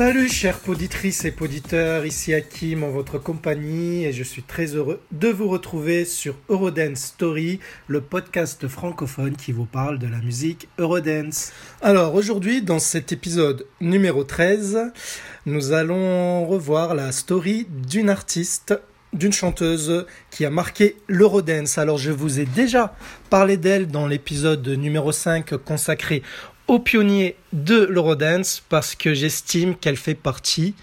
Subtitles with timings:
[0.00, 5.02] Salut chères poditrices et poditeurs, ici Hakim en votre compagnie et je suis très heureux
[5.12, 10.68] de vous retrouver sur Eurodance Story, le podcast francophone qui vous parle de la musique
[10.78, 11.52] Eurodance.
[11.82, 14.90] Alors aujourd'hui dans cet épisode numéro 13,
[15.44, 18.72] nous allons revoir la story d'une artiste
[19.12, 21.78] d'une chanteuse qui a marqué l'Eurodance.
[21.78, 22.94] Alors je vous ai déjà
[23.28, 26.22] parlé d'elle dans l'épisode numéro 5 consacré
[26.70, 30.74] aux pionniers de l'Eurodance parce que j'estime qu'elle fait partie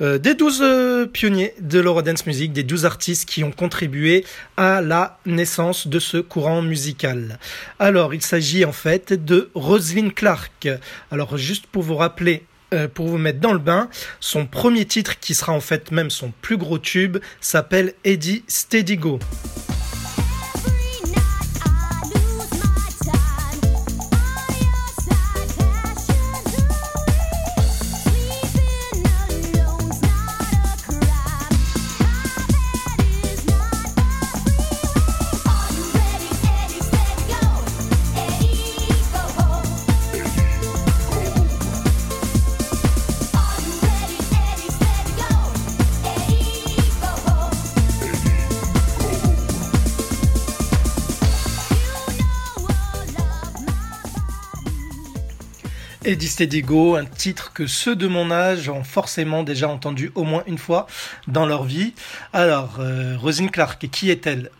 [0.00, 4.24] euh, des 12 euh, pionniers de l'Eurodance Music, des 12 artistes qui ont contribué
[4.56, 7.38] à la naissance de ce courant musical.
[7.78, 10.70] Alors, il s'agit en fait de Rosalind Clark.
[11.10, 15.20] Alors, juste pour vous rappeler euh, pour vous mettre dans le bain, son premier titre,
[15.20, 19.18] qui sera en fait même son plus gros tube, s'appelle Eddie Steady Go.
[56.40, 56.64] Steady
[56.96, 60.86] un titre que ceux de mon âge ont forcément déjà entendu au moins une fois
[61.28, 61.92] dans leur vie.
[62.32, 64.50] Alors, euh, Rosine Clark, qui est-elle?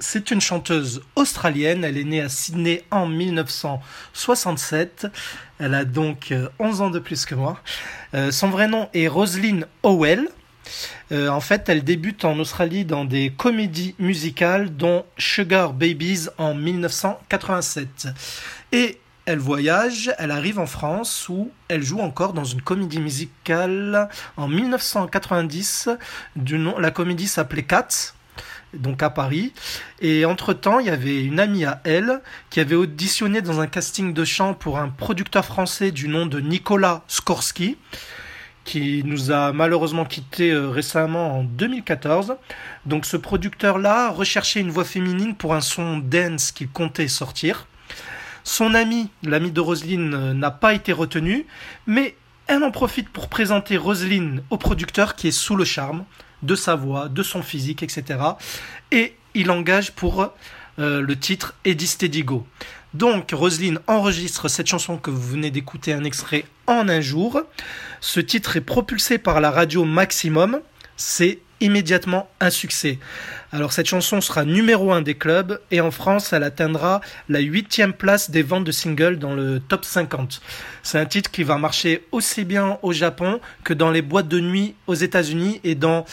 [0.00, 5.06] C'est une chanteuse australienne, elle est née à Sydney en 1967,
[5.60, 7.60] elle a donc 11 euh, ans de plus que moi.
[8.14, 10.26] Euh, son vrai nom est Roselyne Howell.
[11.12, 18.08] en fait, elle débute en Australie dans des comédies musicales dont Sugar Babies en 1987.
[18.72, 18.98] Et
[19.30, 24.48] elle voyage, elle arrive en France où elle joue encore dans une comédie musicale en
[24.48, 25.88] 1990.
[26.34, 28.14] Du nom, la comédie s'appelait Cats
[28.74, 29.52] donc à Paris.
[30.00, 32.20] Et entre-temps, il y avait une amie à elle
[32.50, 36.40] qui avait auditionné dans un casting de chant pour un producteur français du nom de
[36.40, 37.76] Nicolas Skorsky,
[38.64, 42.34] qui nous a malheureusement quitté euh, récemment en 2014.
[42.84, 47.68] Donc ce producteur-là recherchait une voix féminine pour un son dance qu'il comptait sortir.
[48.44, 51.46] Son ami, l'ami de Roselyne, euh, n'a pas été retenu,
[51.86, 56.04] mais elle en profite pour présenter Roselyne au producteur qui est sous le charme
[56.42, 58.18] de sa voix, de son physique, etc.
[58.90, 60.32] Et il engage pour
[60.78, 62.24] euh, le titre Eddie Steady.
[62.94, 67.42] Donc Roselyne enregistre cette chanson que vous venez d'écouter un extrait en un jour.
[68.00, 70.60] Ce titre est propulsé par la radio Maximum.
[70.96, 72.98] C'est immédiatement un succès.
[73.52, 77.92] Alors cette chanson sera numéro 1 des clubs et en France elle atteindra la huitième
[77.92, 80.40] place des ventes de singles dans le top 50.
[80.82, 84.40] C'est un titre qui va marcher aussi bien au Japon que dans les boîtes de
[84.40, 86.04] nuit aux États-Unis et dans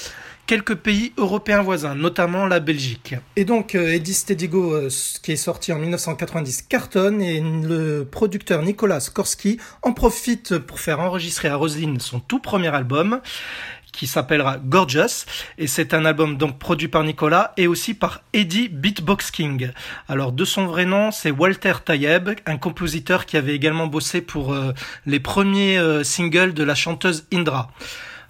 [0.47, 3.15] quelques pays européens voisins, notamment la Belgique.
[3.35, 4.89] Et donc euh, Eddie Stedigo, euh,
[5.21, 11.01] qui est sorti en 1990, cartonne et le producteur Nicolas Korski en profite pour faire
[11.01, 13.19] enregistrer à Roselyne son tout premier album
[13.97, 15.25] qui s'appellera Gorgeous
[15.57, 19.71] et c'est un album donc produit par Nicolas et aussi par Eddie Beatbox King.
[20.07, 24.53] Alors de son vrai nom, c'est Walter Tayeb, un compositeur qui avait également bossé pour
[24.53, 24.71] euh,
[25.07, 27.71] les premiers euh, singles de la chanteuse Indra.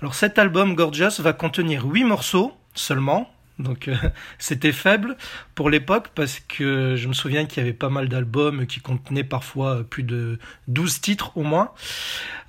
[0.02, 3.30] Alors cet album Gorgeous va contenir 8 morceaux seulement,
[3.60, 3.96] donc euh,
[4.40, 5.18] c'était faible
[5.56, 9.24] pour l'époque parce que je me souviens qu'il y avait pas mal d'albums qui contenaient
[9.24, 11.72] parfois plus de 12 titres au moins.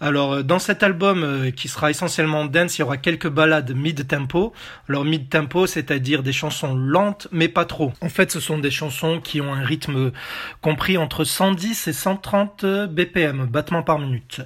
[0.01, 3.75] Alors euh, dans cet album euh, qui sera essentiellement dance, il y aura quelques ballades
[3.75, 4.53] mid-tempo.
[4.89, 7.93] Alors mid-tempo, c'est-à-dire des chansons lentes mais pas trop.
[8.01, 10.13] En fait, ce sont des chansons qui ont un rythme
[10.61, 14.43] compris entre 110 et 130 BPM, battements par minute.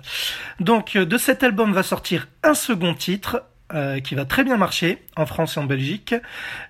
[0.60, 3.42] Donc de cet album va sortir un second titre
[3.74, 6.14] euh, qui va très bien marcher en France et en Belgique.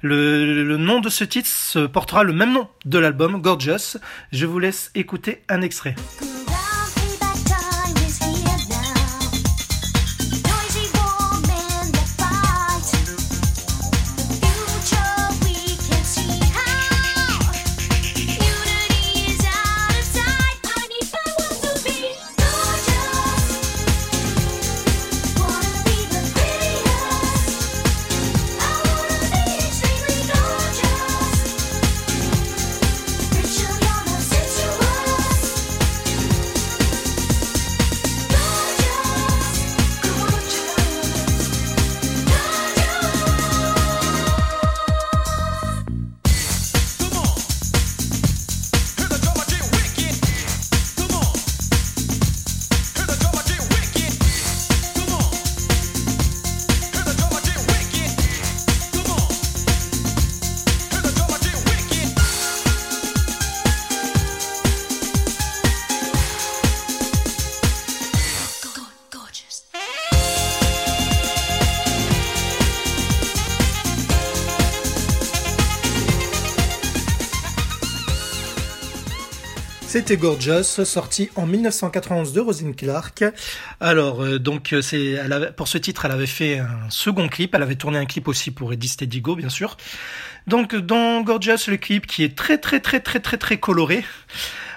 [0.01, 3.99] Le, le, nom de ce titre portera le même nom de l'album, Gorgeous.
[4.33, 5.95] Je vous laisse écouter un extrait.
[79.93, 83.25] C'était Gorgeous, sorti en 1991 de Rosine Clark.
[83.79, 85.21] Alors, euh, donc, euh, c'est,
[85.55, 87.55] pour ce titre, elle avait fait un second clip.
[87.55, 89.77] Elle avait tourné un clip aussi pour Eddie Stedigo, bien sûr.
[90.47, 94.03] Donc, dans Gorgeous, le clip qui est très, très, très, très, très, très coloré.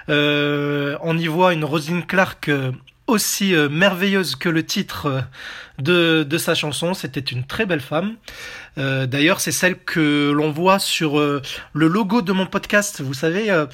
[0.10, 2.52] Euh, on y voit une Rosine Clark
[3.08, 5.24] aussi merveilleuse que le titre
[5.80, 6.94] de, de sa chanson.
[6.94, 8.16] C'était une très belle femme.
[8.78, 11.42] Euh, D'ailleurs, c'est celle que l'on voit sur euh,
[11.74, 13.02] le logo de mon podcast.
[13.02, 13.66] Vous savez, euh,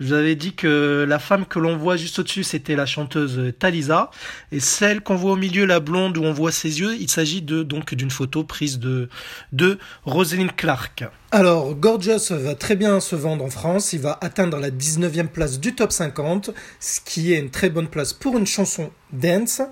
[0.00, 3.52] je vous avais dit que la femme que l'on voit juste au-dessus, c'était la chanteuse
[3.58, 4.10] Talisa,
[4.52, 7.42] et celle qu'on voit au milieu, la blonde où on voit ses yeux, il s'agit
[7.42, 9.08] de donc d'une photo prise de
[9.52, 11.04] de Rosalind Clark.
[11.32, 13.92] Alors, Gorgeous va très bien se vendre en France.
[13.92, 17.86] Il va atteindre la 19e place du top 50, ce qui est une très bonne
[17.86, 19.62] place pour une chanson dance.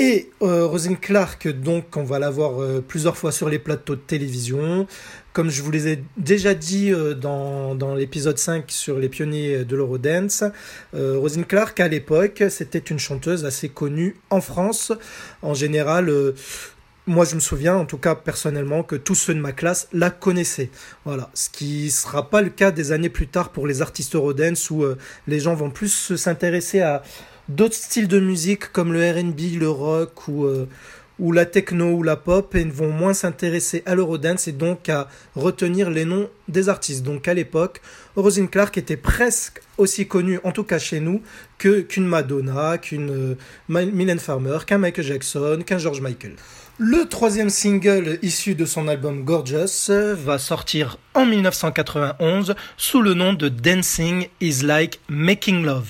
[0.00, 3.96] Et euh, Rosine Clark, donc, on va la voir euh, plusieurs fois sur les plateaux
[3.96, 4.86] de télévision.
[5.32, 9.64] Comme je vous les ai déjà dit euh, dans, dans l'épisode 5 sur les pionniers
[9.64, 10.44] de l'Eurodance,
[10.92, 14.92] Rosine Clark, à l'époque, c'était une chanteuse assez connue en France.
[15.42, 16.12] En général,
[17.08, 20.10] moi je me souviens, en tout cas personnellement, que tous ceux de ma classe la
[20.10, 20.70] connaissaient.
[21.04, 24.70] Voilà, ce qui sera pas le cas des années plus tard pour les artistes Eurodance
[24.70, 24.84] où
[25.26, 27.02] les gens vont plus s'intéresser à
[27.48, 30.68] d'autres styles de musique comme le RB, le rock ou, euh,
[31.18, 35.08] ou la techno ou la pop et vont moins s'intéresser à l'eurodance et donc à
[35.34, 37.02] retenir les noms des artistes.
[37.02, 37.80] Donc à l'époque,
[38.16, 41.22] Rosine Clark était presque aussi connue, en tout cas chez nous,
[41.58, 43.36] que qu'une Madonna, qu'une
[43.70, 46.36] euh, Farmer, qu'un Michael Jackson, qu'un George Michael.
[46.80, 53.32] Le troisième single issu de son album Gorgeous va sortir en 1991 sous le nom
[53.32, 55.88] de Dancing is like Making Love.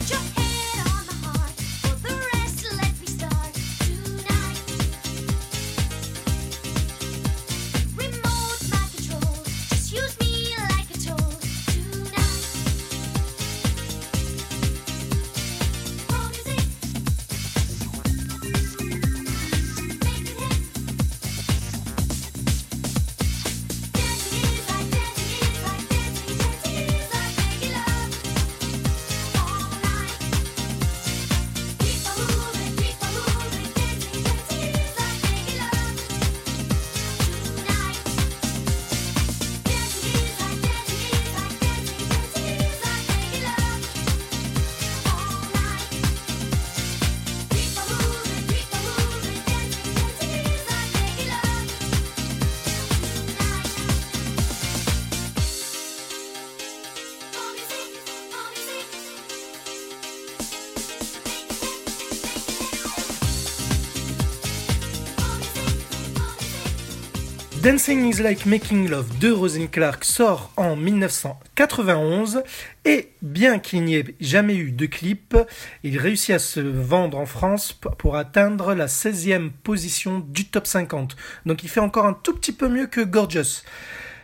[67.68, 72.42] Dancing is Like Making Love de Rosine Clark sort en 1991
[72.86, 75.36] et bien qu'il n'y ait jamais eu de clip,
[75.82, 81.14] il réussit à se vendre en France pour atteindre la 16e position du top 50.
[81.44, 83.64] Donc il fait encore un tout petit peu mieux que Gorgeous.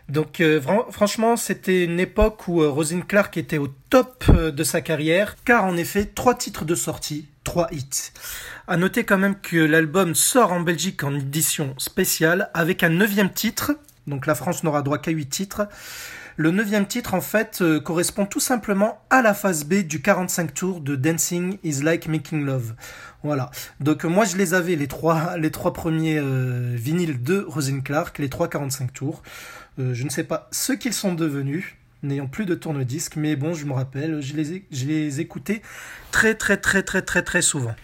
[0.08, 4.62] Donc euh, franchement, c'était une époque où euh, Rosine Clark était au top euh, de
[4.62, 8.12] sa carrière, car en effet, trois titres de sortie, trois hits.
[8.68, 13.30] À noter quand même que l'album sort en Belgique en édition spéciale avec un neuvième
[13.30, 13.72] titre,
[14.06, 15.68] donc la France n'aura droit qu'à huit titres.
[16.36, 20.80] Le neuvième titre, en fait, correspond tout simplement à la phase B du 45 tours
[20.80, 22.74] de Dancing is Like Making Love.
[23.22, 23.52] Voilà.
[23.78, 28.28] Donc moi, je les avais, les trois, les trois premiers vinyles de Rosine Clark, les
[28.28, 29.22] trois 45 tours.
[29.78, 33.54] Euh, je ne sais pas ce qu'ils sont devenus, n'ayant plus de tourne-disque, mais bon,
[33.54, 35.62] je me rappelle, je les, ai, je les écoutais
[36.10, 37.74] très très très très très très souvent.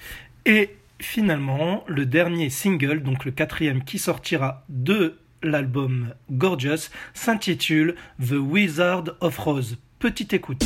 [0.46, 8.32] Et finalement, le dernier single, donc le quatrième qui sortira de l'album Gorgeous, s'intitule The
[8.32, 9.78] Wizard of Rose.
[9.98, 10.64] Petite écoute.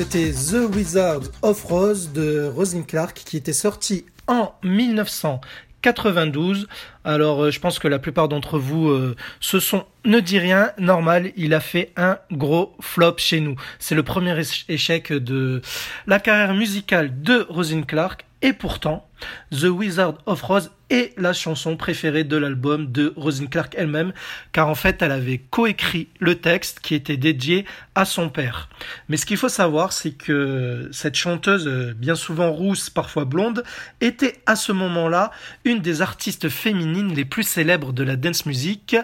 [0.00, 6.68] C'était The Wizard of Rose de Rosalind Clark qui était sorti en 1992.
[7.04, 10.72] Alors, euh, je pense que la plupart d'entre vous euh, se sont ne dit rien,
[10.78, 13.56] normal, il a fait un gros flop chez nous.
[13.78, 14.40] C'est le premier
[14.70, 15.60] échec de
[16.06, 19.06] la carrière musicale de Rosalind Clark et pourtant,
[19.52, 24.12] The Wizard of Rose est la chanson préférée de l'album de Rosine Clark elle-même,
[24.52, 28.68] car en fait elle avait coécrit le texte qui était dédié à son père.
[29.08, 33.62] Mais ce qu'il faut savoir, c'est que cette chanteuse, bien souvent rousse, parfois blonde,
[34.00, 35.30] était à ce moment-là
[35.64, 38.96] une des artistes féminines les plus célèbres de la dance music,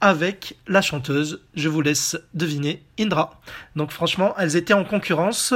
[0.00, 3.40] avec la chanteuse, je vous laisse deviner, Indra.
[3.74, 5.54] Donc franchement, elles étaient en concurrence,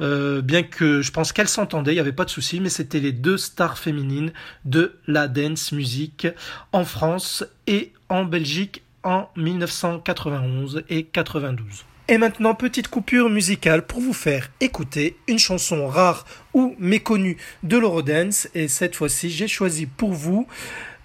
[0.00, 3.00] euh, bien que je pense qu'elles s'entendaient, il n'y avait pas de souci, mais c'était
[3.00, 3.38] les deux
[3.74, 4.32] féminines
[4.64, 6.26] de la dance music
[6.72, 11.84] en France et en Belgique en 1991 et 92.
[12.08, 17.78] Et maintenant, petite coupure musicale pour vous faire écouter une chanson rare ou méconnue de
[17.78, 18.48] l'Eurodance.
[18.54, 20.46] Et cette fois-ci, j'ai choisi pour vous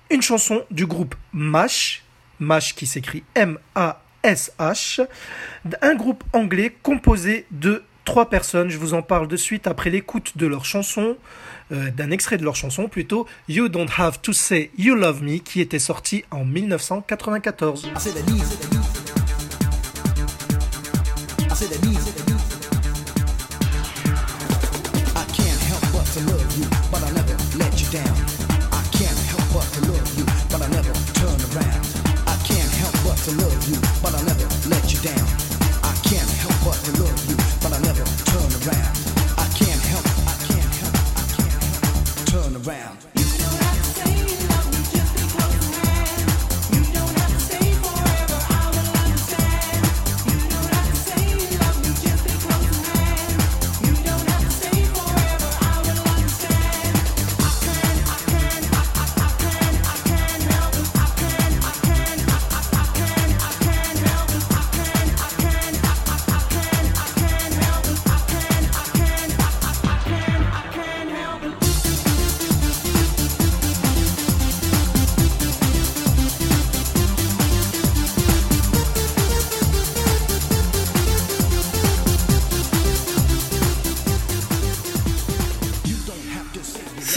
[0.10, 2.04] une chanson du groupe MASH,
[2.39, 5.06] MASH qui s'écrit M-A-S-H,
[5.82, 8.70] un groupe anglais composé de trois personnes.
[8.70, 11.18] Je vous en parle de suite après l'écoute de leur chanson.
[11.72, 15.40] Euh, d'un extrait de leur chanson plutôt You Don't Have to Say You Love Me
[15.40, 17.88] qui était sorti en 1994.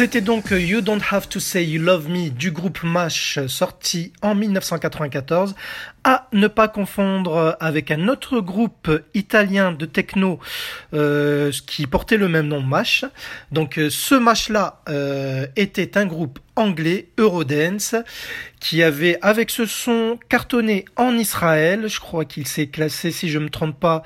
[0.00, 4.35] C'était donc You Don't Have to Say You Love Me du groupe MASH sorti en
[4.35, 5.54] 1994
[6.04, 10.38] à ne pas confondre avec un autre groupe italien de techno
[10.95, 13.04] euh, qui portait le même nom MASH.
[13.52, 17.95] Donc euh, ce MASH-là euh, était un groupe anglais Eurodance
[18.61, 23.38] qui avait avec ce son cartonné en Israël, je crois qu'il s'est classé si je
[23.38, 24.02] ne me trompe pas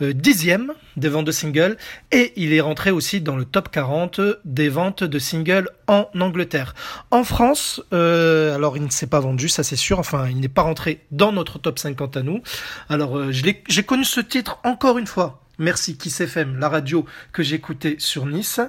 [0.00, 1.78] dixième des ventes de singles
[2.12, 6.74] et il est rentré aussi dans le top 40 des ventes de singles en Angleterre.
[7.10, 10.62] En France, alors il ne s'est pas vendu, ça c'est sûr, enfin il n'est pas
[10.62, 12.42] rentré dans notre top 50 à nous.
[12.88, 15.40] Alors, euh, j'ai connu ce titre encore une fois.
[15.58, 18.60] Merci Kiss FM, la radio que j'écoutais sur Nice.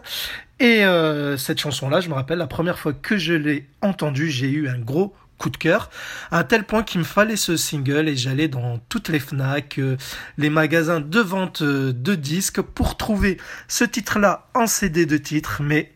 [0.60, 4.50] Et euh, cette chanson-là, je me rappelle, la première fois que je l'ai entendue, j'ai
[4.50, 5.90] eu un gros coup de cœur,
[6.32, 9.98] à tel point qu'il me fallait ce single et j'allais dans toutes les FNAC, euh,
[10.38, 15.92] les magasins de vente de disques pour trouver ce titre-là en CD de titre, mais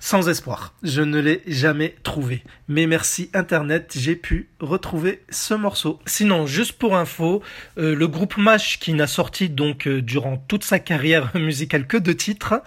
[0.00, 0.74] sans espoir.
[0.82, 2.42] Je ne l'ai jamais trouvé.
[2.68, 5.98] Mais merci Internet, j'ai pu retrouver ce morceau.
[6.06, 7.42] Sinon, juste pour info,
[7.78, 11.96] euh, le groupe MASH qui n'a sorti donc euh, durant toute sa carrière musicale que
[11.96, 12.62] deux titres,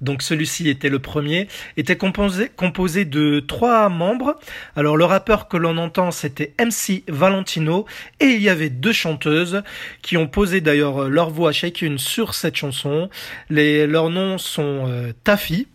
[0.00, 4.38] donc celui-ci était le premier, était composé, composé de trois membres.
[4.76, 7.86] Alors le rappeur que l'on entend c'était MC Valentino
[8.20, 9.62] et il y avait deux chanteuses
[10.02, 13.08] qui ont posé d'ailleurs leur voix chacune sur cette chanson.
[13.48, 15.68] Les, leurs noms sont euh, Taffy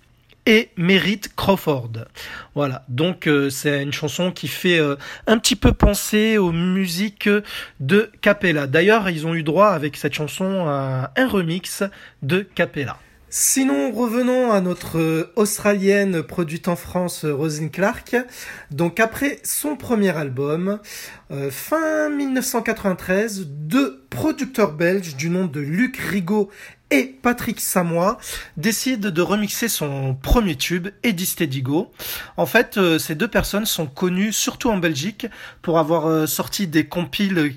[0.50, 0.72] et
[1.36, 1.92] Crawford.
[2.56, 4.96] Voilà, donc euh, c'est une chanson qui fait euh,
[5.28, 7.30] un petit peu penser aux musiques
[7.80, 8.66] de Capella.
[8.66, 11.84] D'ailleurs, ils ont eu droit avec cette chanson à un remix
[12.24, 12.98] de Capella.
[13.30, 18.16] Sinon, revenons à notre euh, Australienne produite en France, Rosine Clark.
[18.72, 20.80] Donc après son premier album,
[21.52, 26.50] fin 1993, deux producteurs belges du nom de Luc Rigaud
[26.92, 28.18] et Patrick Samois
[28.58, 31.64] décide de remixer son premier tube, Eddie Steady
[32.38, 35.28] En fait, euh, ces deux personnes sont connues surtout en Belgique
[35.62, 37.56] pour avoir euh, sorti des compiles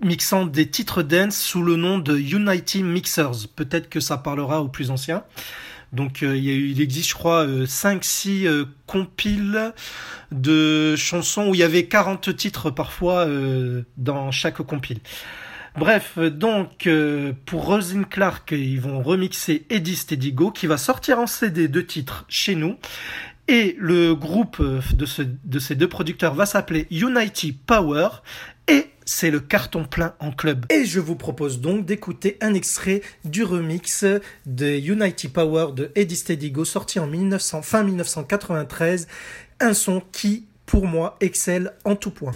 [0.00, 3.48] mixant des titres dance sous le nom de United Mixers.
[3.56, 5.24] Peut-être que ça parlera aux plus anciens.
[5.94, 9.72] Donc euh, il, y existe, je crois, 5-6 compiles
[10.30, 13.26] de chansons où il y avait 40 titres parfois
[13.96, 15.00] dans chaque compile.
[15.78, 21.20] Bref, donc euh, pour Rosin Clark, ils vont remixer Eddie Steady Go qui va sortir
[21.20, 22.76] en CD deux titres chez nous.
[23.46, 28.08] Et le groupe euh, de, ces deux producteurs va s'appeler Unity Power
[28.66, 30.66] et c'est le carton plein en club.
[30.68, 34.04] Et je vous propose donc d'écouter un extrait du remix
[34.46, 39.06] de Unity Power de Eddie Steady Go sorti en 1900, fin 1993.
[39.60, 42.34] Un son qui, pour moi, excelle en tout point.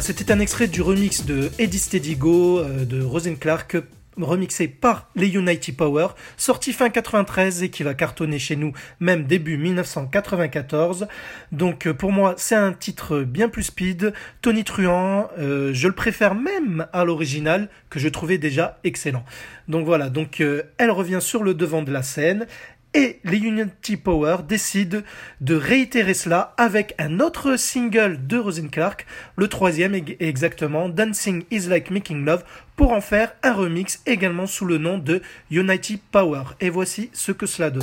[0.00, 3.76] C'était un extrait du remix de Eddie Steady euh, de Rosen Clark
[4.16, 6.08] remixé par les Unity Power,
[6.38, 11.06] sorti fin 93 et qui va cartonner chez nous même début 1994.
[11.52, 15.94] Donc euh, pour moi c'est un titre bien plus speed, Tony Truant, euh, je le
[15.94, 19.24] préfère même à l'original que je trouvais déjà excellent.
[19.68, 20.42] Donc voilà, donc
[20.78, 22.46] elle revient sur le devant de la scène,
[22.94, 25.00] et les Unity Power décident
[25.40, 31.68] de réitérer cela avec un autre single de Rosen Clark, le troisième exactement, Dancing is
[31.68, 32.44] Like Making Love,
[32.76, 36.44] pour en faire un remix également sous le nom de Unity Power.
[36.60, 37.82] Et voici ce que cela donne.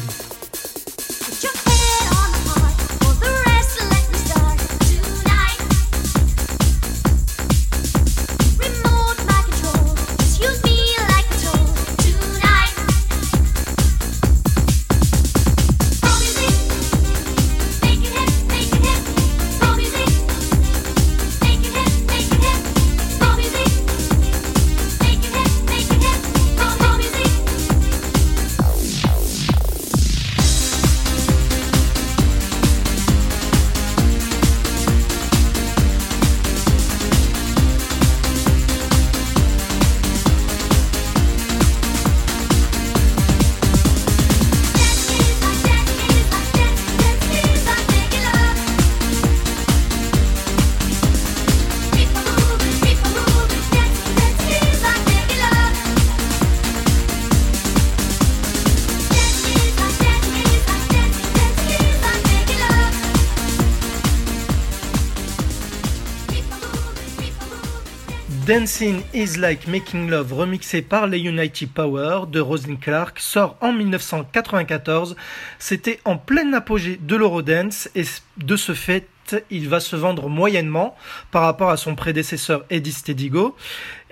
[68.47, 73.73] Dancing is Like Making Love, remixé par les United Power de Rosalind Clark, sort en
[73.73, 75.17] 1994.
[75.59, 78.03] C'était en pleine apogée de l'Eurodance et
[78.37, 79.09] de ce fait,
[79.49, 80.95] il va se vendre moyennement
[81.29, 83.57] par rapport à son prédécesseur Eddie Stedigo.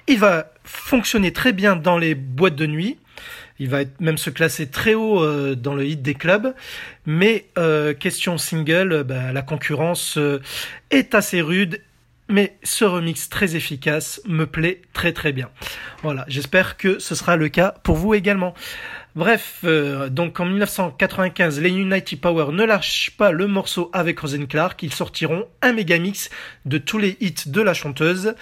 [0.08, 2.98] Il va fonctionner très bien dans les boîtes de nuit.
[3.60, 6.54] Il va même se classer très haut euh, dans le hit des clubs.
[7.06, 10.41] Mais euh, question single, bah, la concurrence euh,
[10.91, 11.80] est assez rude
[12.28, 15.50] mais ce remix très efficace me plaît très très bien.
[16.04, 18.54] Voilà, j'espère que ce sera le cas pour vous également.
[19.16, 24.46] Bref, euh, donc en 1995, les United Power ne lâchent pas le morceau avec Rosen
[24.46, 24.84] Clark.
[24.84, 26.30] Ils sortiront un méga mix
[26.66, 28.36] de tous les hits de la chanteuse.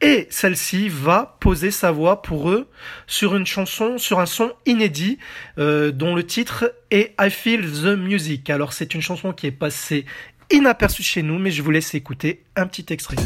[0.00, 2.68] Et celle-ci va poser sa voix pour eux
[3.06, 5.18] sur une chanson, sur un son inédit,
[5.58, 8.48] euh, dont le titre est I Feel the Music.
[8.48, 10.06] Alors c'est une chanson qui est passée
[10.50, 13.16] inaperçue chez nous, mais je vous laisse écouter un petit extrait.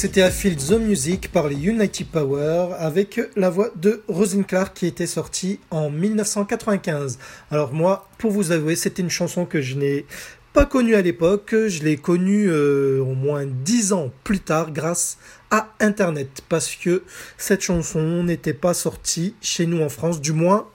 [0.00, 4.74] C'était à Feel the Music par les United Power avec la voix de Rosin Clark
[4.74, 7.18] qui était sortie en 1995.
[7.50, 10.06] Alors moi, pour vous avouer, c'était une chanson que je n'ai
[10.54, 15.18] pas connue à l'époque, je l'ai connue euh, au moins dix ans plus tard grâce
[15.50, 17.02] à Internet parce que
[17.36, 20.66] cette chanson n'était pas sortie chez nous en France, du moins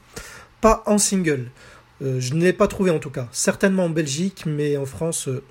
[0.61, 1.49] pas en single.
[2.03, 3.27] Euh, je ne l'ai pas trouvé en tout cas.
[3.31, 5.41] Certainement en Belgique, mais en France, euh,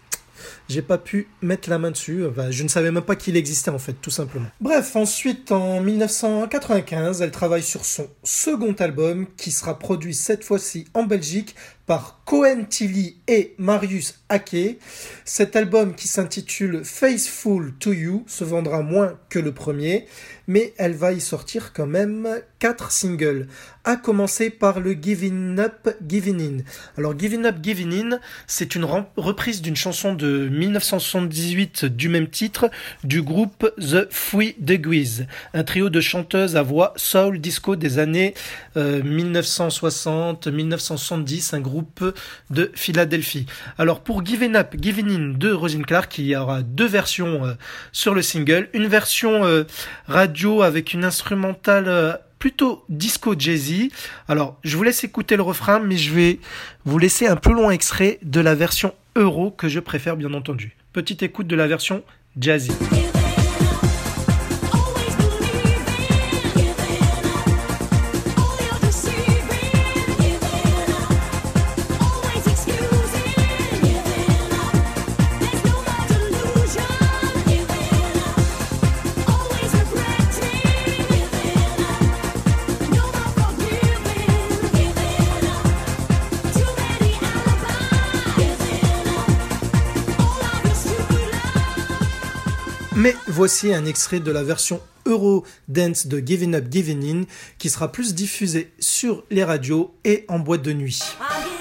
[0.68, 2.24] j'ai pas pu mettre la main dessus.
[2.50, 4.46] je ne savais même pas qu'il existait en fait, tout simplement.
[4.60, 10.86] Bref, ensuite en 1995, elle travaille sur son second album qui sera produit cette fois-ci
[10.94, 11.54] en Belgique
[11.86, 14.78] par Cohen Tilly et Marius Ake.
[15.24, 20.06] Cet album qui s'intitule Faithful to You se vendra moins que le premier,
[20.46, 23.46] mais elle va y sortir quand même quatre singles,
[23.84, 26.62] à commencer par le Giving Up, Giving In.
[26.96, 32.70] Alors Giving Up, Giving In, c'est une reprise d'une chanson de 1978 du même titre
[33.02, 38.32] du groupe The Free Degrees, un trio de chanteuses à voix soul disco des années
[38.76, 41.73] 1960-1970, euh, un groupe
[42.50, 43.46] de Philadelphie.
[43.78, 47.54] Alors pour Giving Up, Giving In de Rosine Clark, il y aura deux versions euh,
[47.92, 48.68] sur le single.
[48.72, 49.64] Une version euh,
[50.06, 53.90] radio avec une instrumentale euh, plutôt disco jazzy.
[54.28, 56.40] Alors je vous laisse écouter le refrain, mais je vais
[56.84, 60.76] vous laisser un peu long extrait de la version euro que je préfère bien entendu.
[60.92, 62.02] Petite écoute de la version
[62.38, 62.72] jazzy.
[93.34, 97.24] Voici un extrait de la version Euro Dance de Giving Up Giving In
[97.58, 101.00] qui sera plus diffusé sur les radios et en boîte de nuit.
[101.20, 101.53] I'm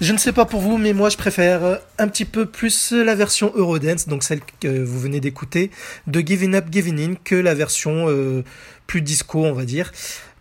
[0.00, 3.16] Je ne sais pas pour vous, mais moi je préfère un petit peu plus la
[3.16, 5.72] version Eurodance, donc celle que vous venez d'écouter,
[6.06, 8.44] de Giving Up, Giving In, que la version euh,
[8.86, 9.90] plus disco, on va dire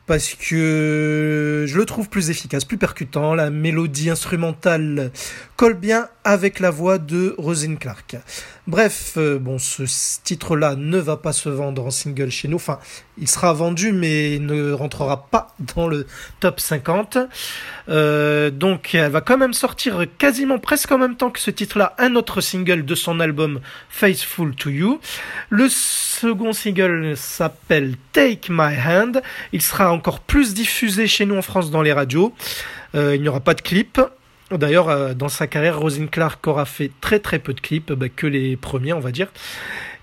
[0.07, 3.35] parce que je le trouve plus efficace, plus percutant.
[3.35, 5.11] La mélodie instrumentale
[5.57, 8.15] colle bien avec la voix de Rosine Clark.
[8.67, 9.83] Bref, euh, bon, ce
[10.23, 12.57] titre-là ne va pas se vendre en single chez nous.
[12.57, 12.77] Enfin,
[13.17, 16.05] il sera vendu, mais ne rentrera pas dans le
[16.39, 17.17] top 50.
[17.89, 21.95] Euh, donc, elle va quand même sortir quasiment presque en même temps que ce titre-là,
[21.97, 24.99] un autre single de son album Faithful to You.
[25.49, 29.23] Le second single s'appelle Take My Hand.
[29.53, 32.35] Il sera encore plus diffusé chez nous en France dans les radios.
[32.93, 33.99] Euh, il n'y aura pas de clip.
[34.51, 38.07] D'ailleurs, euh, dans sa carrière, Rosine Clark aura fait très très peu de clips, bah,
[38.09, 39.27] que les premiers, on va dire.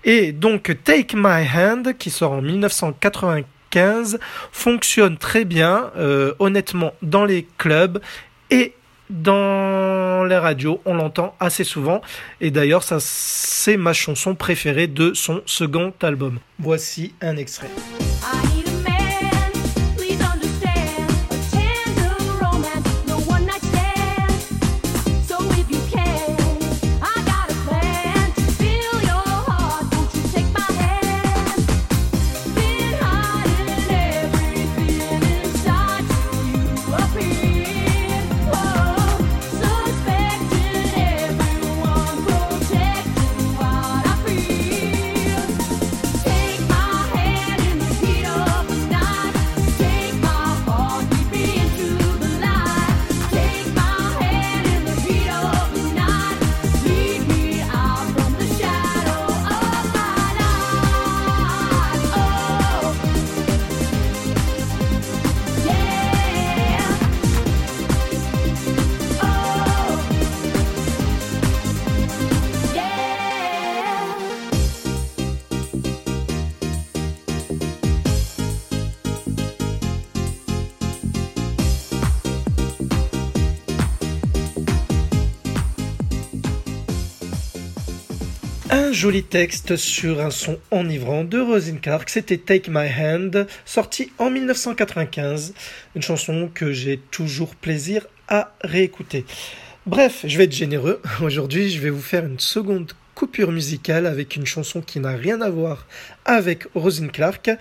[0.03, 4.19] Et donc, Take My Hand, qui sort en 1995,
[4.51, 7.99] fonctionne très bien, euh, honnêtement, dans les clubs
[8.51, 8.73] et
[9.09, 12.01] dans les radios, on l'entend assez souvent.
[12.41, 16.39] Et d'ailleurs, ça, c'est ma chanson préférée de son second album.
[16.59, 17.69] Voici un extrait.
[88.95, 94.29] Joli texte sur un son enivrant de Rosine Clark, c'était Take My Hand, sorti en
[94.29, 95.53] 1995,
[95.95, 99.25] une chanson que j'ai toujours plaisir à réécouter.
[99.85, 101.01] Bref, je vais être généreux.
[101.21, 105.41] Aujourd'hui, je vais vous faire une seconde coupure musicale avec une chanson qui n'a rien
[105.41, 105.87] à voir
[106.23, 107.51] avec Rosine Clark.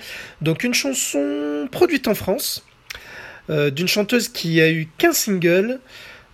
[0.40, 2.64] Donc une chanson produite en France,
[3.50, 5.80] euh, d'une chanteuse qui a eu qu'un single.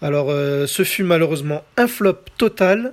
[0.03, 2.93] Alors euh, ce fut malheureusement un flop total.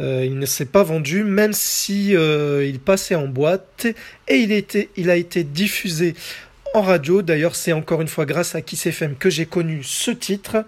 [0.00, 3.86] Euh, il ne s'est pas vendu, même si euh, il passait en boîte
[4.28, 4.36] et
[4.96, 6.14] il, a été diffusé
[6.74, 7.22] en radio.
[7.22, 10.64] D'ailleurs, c'est encore une fois grâce à Kiss FM que j'ai connu ce titre.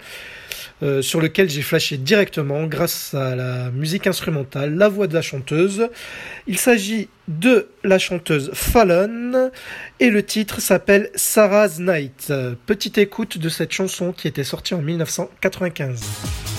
[0.82, 5.22] Euh, sur lequel j'ai flashé directement grâce à la musique instrumentale, la voix de la
[5.22, 5.88] chanteuse.
[6.48, 9.52] Il s'agit de la chanteuse Fallon
[10.00, 12.32] et le titre s'appelle Sarah's Night.
[12.66, 16.51] Petite écoute de cette chanson qui était sortie en 1995.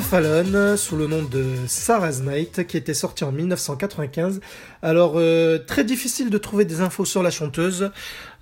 [0.00, 4.40] Fallon sous le nom de Sarah's Night qui était sortie en 1995.
[4.82, 7.90] Alors euh, très difficile de trouver des infos sur la chanteuse.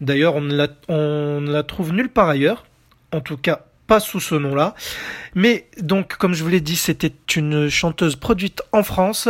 [0.01, 2.64] D'ailleurs on ne la trouve nulle part ailleurs.
[3.12, 4.75] En tout cas pas sous ce nom-là.
[5.35, 9.29] Mais donc, comme je vous l'ai dit, c'était une chanteuse produite en France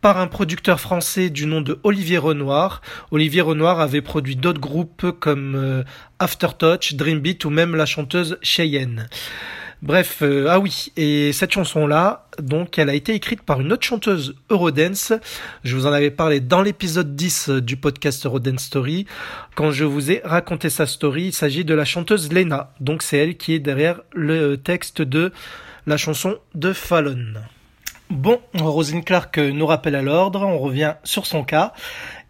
[0.00, 2.82] par un producteur français du nom de Olivier Renoir.
[3.10, 5.82] Olivier Renoir avait produit d'autres groupes comme euh,
[6.18, 9.08] Aftertouch, Dreambeat ou même la chanteuse Cheyenne.
[9.84, 13.84] Bref, euh, ah oui, et cette chanson-là, donc, elle a été écrite par une autre
[13.84, 15.12] chanteuse Eurodance.
[15.62, 19.04] Je vous en avais parlé dans l'épisode 10 du podcast Eurodance Story.
[19.54, 22.72] Quand je vous ai raconté sa story, il s'agit de la chanteuse Lena.
[22.80, 25.32] Donc, c'est elle qui est derrière le texte de
[25.86, 27.34] la chanson de Fallon.
[28.08, 31.74] Bon, Rosine Clark nous rappelle à l'ordre, on revient sur son cas.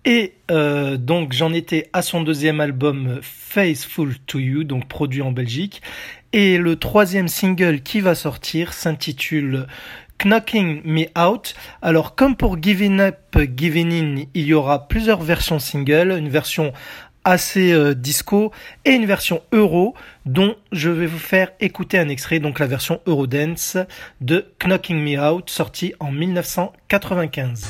[0.04, 5.32] Et euh, donc j'en étais à son deuxième album Faithful to You, donc produit en
[5.32, 5.80] Belgique.
[6.36, 9.68] Et le troisième single qui va sortir s'intitule
[10.18, 11.54] Knocking Me Out.
[11.80, 16.72] Alors comme pour Giving Up, Giving In, il y aura plusieurs versions single, une version
[17.22, 18.50] assez euh, disco
[18.84, 19.94] et une version euro
[20.26, 23.76] dont je vais vous faire écouter un extrait, donc la version Eurodance
[24.20, 27.64] de Knocking Me Out sortie en 1995.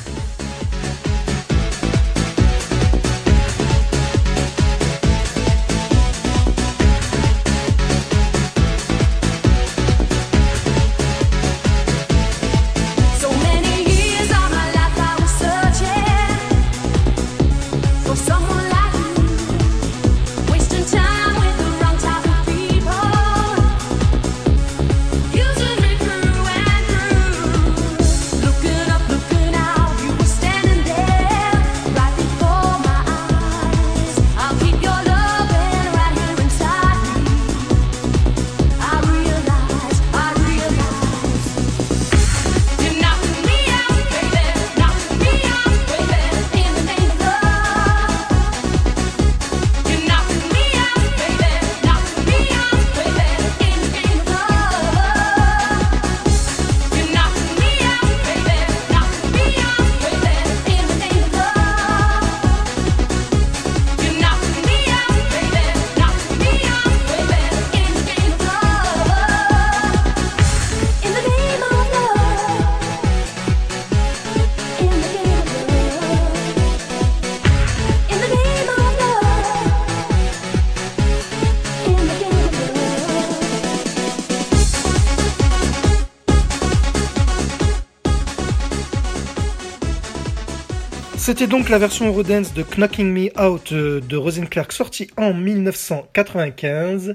[91.37, 95.33] C'était donc la version Eurodance de Knocking Me Out euh, de Rosine Clark sortie en
[95.33, 97.13] 1995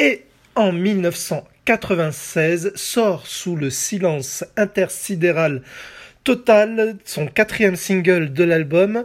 [0.00, 0.24] et
[0.56, 5.62] en 1996 sort sous le silence intersidéral
[6.24, 9.04] total son quatrième single de l'album.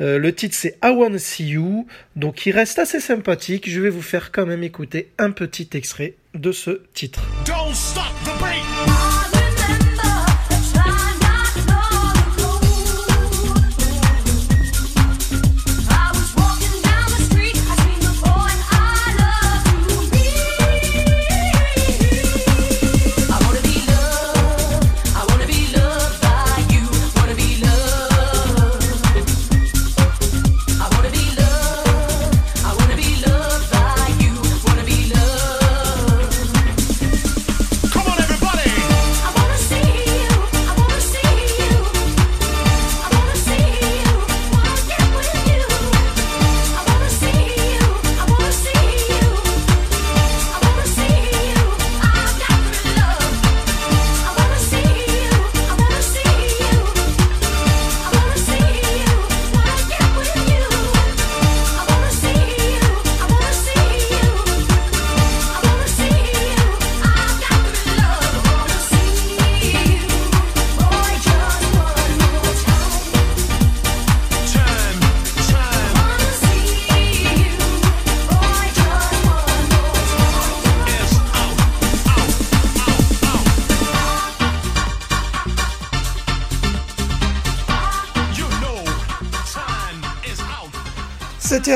[0.00, 1.86] Euh, le titre c'est I Wanna See You,
[2.16, 3.70] donc il reste assez sympathique.
[3.70, 7.22] Je vais vous faire quand même écouter un petit extrait de ce titre.
[7.44, 8.31] C'était I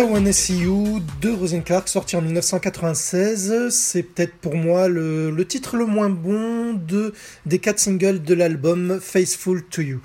[0.03, 3.71] Wanna See You de Rosen Clark, sorti en 1996.
[3.71, 7.15] C'est peut-être pour moi le, titre le moins bon de,
[7.47, 10.01] des quatre singles de l'album Faithful to You.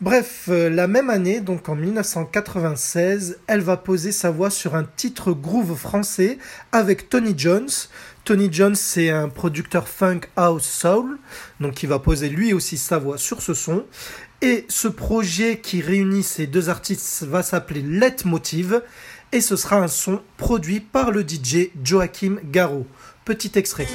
[0.00, 4.84] Bref, euh, la même année, donc en 1996, elle va poser sa voix sur un
[4.84, 6.38] titre groove français
[6.72, 7.68] avec Tony Jones.
[8.24, 11.18] Tony Jones, c'est un producteur funk house soul,
[11.60, 13.84] donc il va poser lui aussi sa voix sur ce son.
[14.40, 18.82] Et ce projet qui réunit ces deux artistes va s'appeler Let Motive,
[19.32, 22.86] et ce sera un son produit par le DJ Joachim Garraud.
[23.24, 23.86] Petit extrait.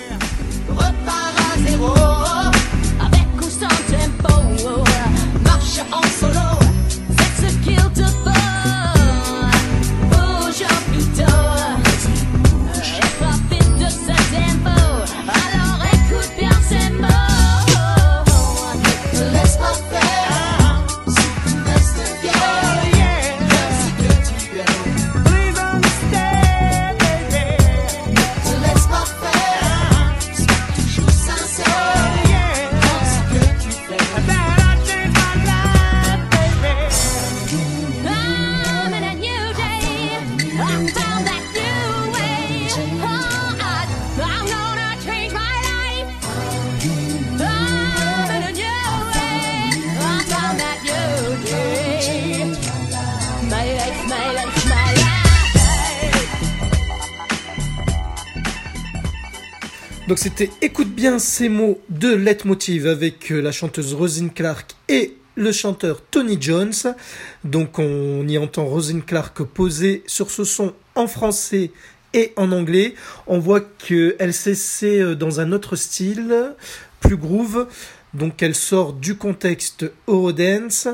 [60.09, 65.15] Donc c'était écoute bien ces mots de Motive avec euh, la chanteuse Rosine Clark et
[65.35, 66.73] le chanteur Tony Jones.
[67.45, 71.71] Donc on y entend Rosine Clark poser sur ce son en français
[72.13, 72.95] et en anglais.
[73.27, 76.53] On voit qu'elle s'essaie euh, dans un autre style,
[76.99, 77.67] plus groove.
[78.13, 80.87] Donc elle sort du contexte Eurodance,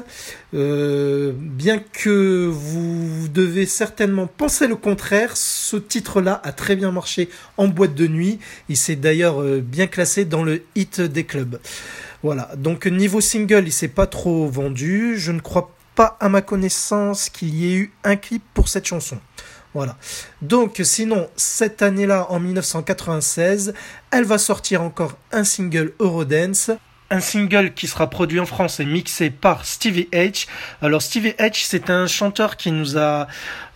[0.53, 7.29] euh, bien que vous devez certainement penser le contraire, ce titre-là a très bien marché
[7.57, 8.39] en boîte de nuit,
[8.69, 11.59] il s'est d'ailleurs euh, bien classé dans le hit des clubs.
[12.23, 16.41] Voilà, donc niveau single, il s'est pas trop vendu, je ne crois pas à ma
[16.41, 19.19] connaissance qu'il y ait eu un clip pour cette chanson.
[19.73, 19.97] Voilà.
[20.41, 23.73] Donc sinon, cette année-là, en 1996,
[24.11, 26.71] elle va sortir encore un single Eurodance
[27.11, 30.47] un single qui sera produit en France et mixé par Stevie H.
[30.81, 33.27] Alors Stevie H, c'est un chanteur qui nous a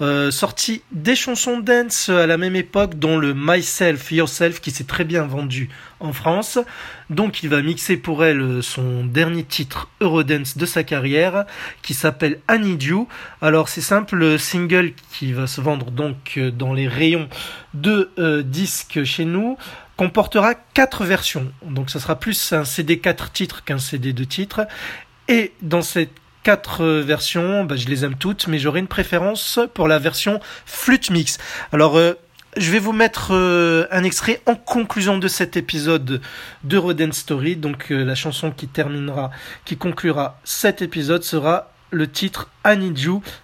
[0.01, 4.83] euh, sorti des chansons dance à la même époque, dont le Myself, Yourself, qui s'est
[4.83, 5.69] très bien vendu
[5.99, 6.59] en France.
[7.09, 11.45] Donc il va mixer pour elle son dernier titre Eurodance de sa carrière,
[11.81, 12.77] qui s'appelle I.
[13.41, 17.29] Alors c'est simple, le single qui va se vendre donc dans les rayons
[17.73, 19.57] de euh, disques chez nous
[19.97, 21.51] comportera quatre versions.
[21.63, 24.67] Donc ça sera plus un CD 4 titres qu'un CD 2 titres.
[25.27, 26.09] Et dans ces
[26.43, 31.09] quatre versions, bah, je les aime toutes, mais j'aurai une préférence pour la version flûte
[31.09, 31.37] mix.
[31.71, 32.13] Alors euh,
[32.57, 36.21] je vais vous mettre euh, un extrait en conclusion de cet épisode
[36.63, 37.55] de Roden Story.
[37.55, 39.31] Donc euh, la chanson qui terminera,
[39.65, 42.91] qui conclura cet épisode sera le titre I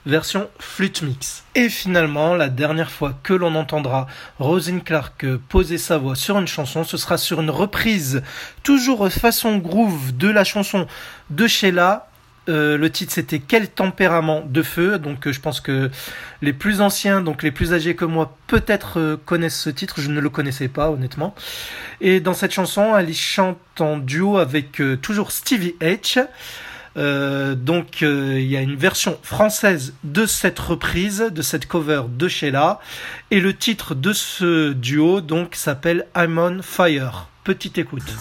[0.05, 1.43] version flûte mix.
[1.55, 4.07] Et finalement, la dernière fois que l'on entendra
[4.39, 8.23] Rosine Clark poser sa voix sur une chanson, ce sera sur une reprise
[8.63, 10.87] toujours façon groove de la chanson
[11.29, 12.07] de Sheila.
[12.47, 14.97] Euh, le titre c'était Quel tempérament de feu.
[14.97, 15.91] Donc euh, je pense que
[16.41, 20.01] les plus anciens, donc les plus âgés que moi, peut-être euh, connaissent ce titre.
[20.01, 21.35] Je ne le connaissais pas honnêtement.
[22.01, 26.25] Et dans cette chanson, elle y chante en duo avec toujours Stevie H.
[26.99, 32.03] Euh, donc euh, il y a une version française de cette reprise, de cette cover
[32.09, 32.79] de Sheila,
[33.31, 37.29] et le titre de ce duo donc s'appelle I'm on Fire.
[37.45, 38.15] Petite écoute.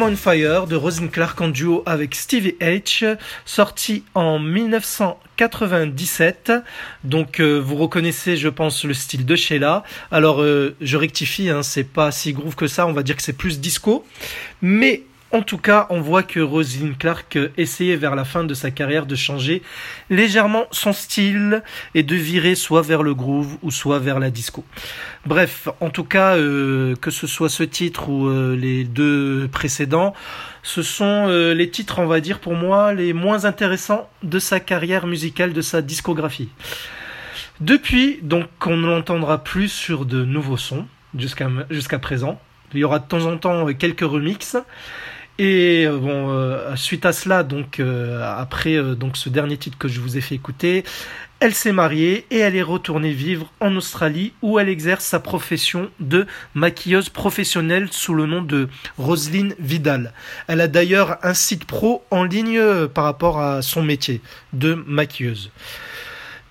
[0.00, 6.50] I'm Fire de Rosin Clark en duo avec Stevie H, sorti en 1997.
[7.04, 9.82] Donc euh, vous reconnaissez, je pense, le style de Sheila.
[10.10, 13.22] Alors euh, je rectifie, hein, c'est pas si groove que ça, on va dire que
[13.22, 14.06] c'est plus disco.
[14.62, 18.70] Mais en tout cas, on voit que Rosalind Clark essayait vers la fin de sa
[18.70, 19.62] carrière de changer
[20.10, 21.62] légèrement son style
[21.94, 24.64] et de virer soit vers le groove ou soit vers la disco.
[25.24, 30.12] Bref, en tout cas, euh, que ce soit ce titre ou euh, les deux précédents,
[30.62, 34.60] ce sont euh, les titres, on va dire pour moi, les moins intéressants de sa
[34.60, 36.50] carrière musicale, de sa discographie.
[37.60, 42.40] Depuis, donc, on ne l'entendra plus sur de nouveaux sons jusqu'à présent.
[42.74, 44.56] Il y aura de temps en temps quelques remixes.
[45.44, 49.88] Et euh, bon, euh, suite à cela, donc euh, après donc ce dernier titre que
[49.88, 50.84] je vous ai fait écouter,
[51.40, 55.90] elle s'est mariée et elle est retournée vivre en Australie où elle exerce sa profession
[55.98, 58.68] de maquilleuse professionnelle sous le nom de
[58.98, 60.12] Roselyne Vidal.
[60.46, 64.20] Elle a d'ailleurs un site pro en ligne par rapport à son métier
[64.52, 65.50] de maquilleuse.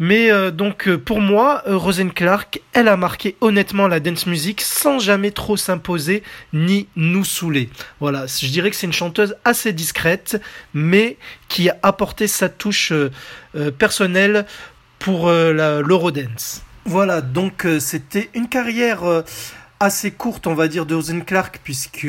[0.02, 4.26] Mais euh, donc euh, pour moi, euh, Rosen Clark, elle a marqué honnêtement la dance
[4.26, 6.24] music sans jamais trop s'imposer
[6.54, 7.70] ni nous saouler.
[7.99, 10.41] Voilà, je dirais que c'est une chanteuse assez discrète,
[10.74, 11.18] mais
[11.49, 12.91] qui a apporté sa touche
[13.78, 14.47] personnelle
[14.97, 16.64] pour l'Eurodance.
[16.86, 19.24] Voilà, donc c'était une carrière
[19.82, 22.07] assez courte, on va dire, de Rosen Clark, puisque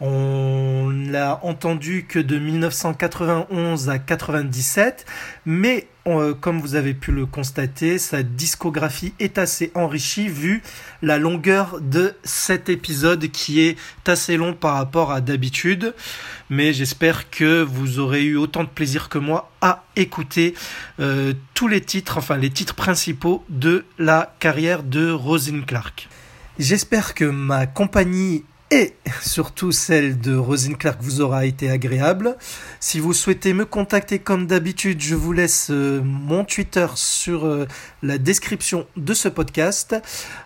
[0.00, 5.06] on l'a entendu que de 1991 à 97,
[5.46, 10.62] mais euh, comme vous avez pu le constater, sa discographie est assez enrichie vu
[11.00, 15.94] la longueur de cet épisode qui est assez long par rapport à d'habitude.
[16.50, 20.52] Mais j'espère que vous aurez eu autant de plaisir que moi à écouter
[21.00, 26.08] euh, tous les titres, enfin les titres principaux de la carrière de Rosine Clark.
[26.60, 32.36] J'espère que ma compagnie et surtout celle de Rosine Clark vous aura été agréable.
[32.78, 37.66] Si vous souhaitez me contacter comme d'habitude, je vous laisse euh, mon Twitter sur euh,
[38.04, 39.96] la description de ce podcast.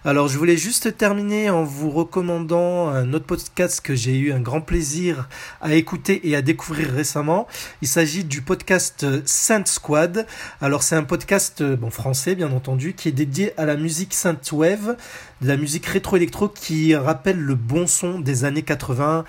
[0.06, 4.40] Alors je voulais juste terminer en vous recommandant un autre podcast que j'ai eu un
[4.40, 5.28] grand plaisir
[5.60, 7.46] à écouter et à découvrir récemment.
[7.82, 10.26] Il s'agit du podcast Saint Squad.
[10.62, 14.14] Alors c'est un podcast bon français bien entendu qui est dédié à la musique
[14.52, 14.96] Wave
[15.40, 19.24] de la musique rétro-électro qui rappelle le bon son des années 80,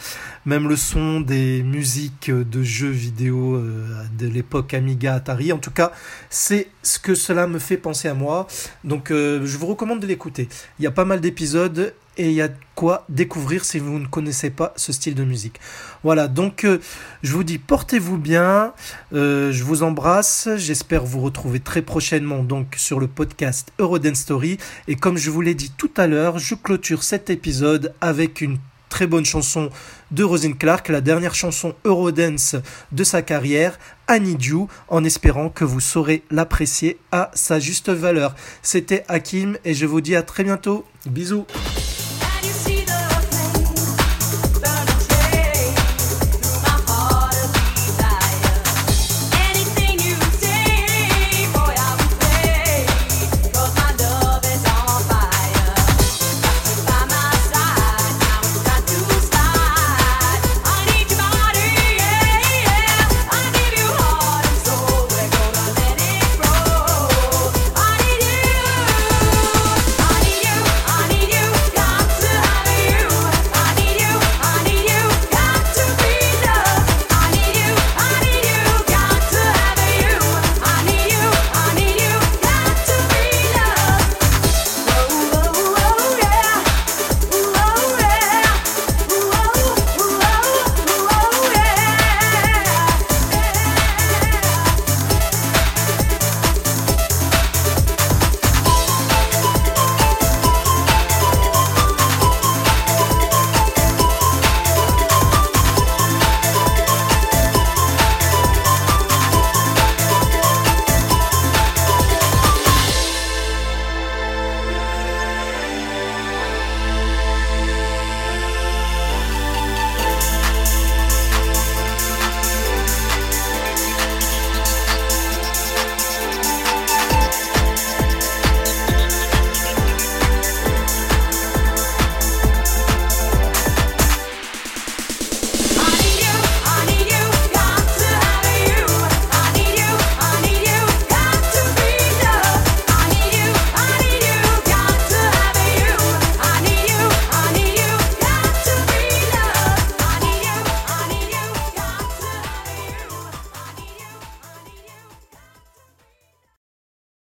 [0.46, 5.52] même le son des musiques de jeux vidéo euh, de l'époque Amiga Atari.
[5.52, 5.92] En tout cas,
[6.30, 8.48] c'est ce que cela me fait penser à moi.
[8.84, 10.48] Donc euh, je vous recommande de l'écouter.
[10.80, 14.08] Il y a pas mal d'épisodes et il y a quoi découvrir si vous ne
[14.08, 15.60] connaissez pas ce style de musique.
[16.04, 16.80] Voilà, donc euh,
[17.24, 18.74] je vous dis portez-vous bien,
[19.12, 24.58] je vous embrasse, j'espère vous retrouver très prochainement donc sur le podcast Eurodance Story
[24.88, 28.58] et comme je vous l'ai dit tout à l'heure, je clôture cet épisode avec une
[28.96, 29.70] très bonne chanson
[30.12, 32.56] de Rosine Clark, la dernière chanson Eurodance
[32.94, 33.78] de sa carrière,
[34.08, 38.36] Annie You, en espérant que vous saurez l'apprécier à sa juste valeur.
[38.62, 40.86] C'était Hakim et je vous dis à très bientôt.
[41.08, 41.46] Bisous